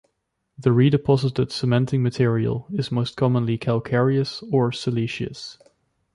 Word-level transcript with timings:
The 0.57 0.71
redeposited 0.71 1.51
cementing 1.51 2.01
material 2.01 2.67
is 2.73 2.91
most 2.91 3.15
commonly 3.15 3.59
calcareous 3.59 4.41
or 4.51 4.71
siliceous. 4.71 5.59